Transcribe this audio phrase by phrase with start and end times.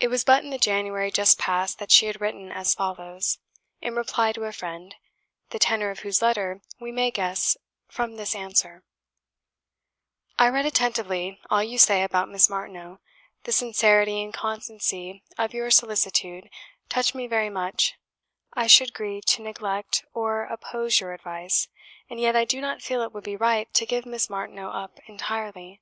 [0.00, 3.38] It was but in the January just past that she had written as follows,
[3.80, 4.94] in reply to a friend,
[5.48, 7.56] the tenor of whose letter we may guess
[7.88, 8.82] from this answer:
[10.38, 13.00] "I read attentively all you say about Miss Martineau;
[13.44, 16.50] the sincerity and constancy of your solicitude
[16.90, 17.94] touch me very much;
[18.52, 21.66] I should grieve to neglect or oppose your advice,
[22.10, 25.00] and yet I do not feel it would be right to give Miss Martineau up
[25.06, 25.80] entirely.